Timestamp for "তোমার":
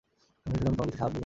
0.77-0.87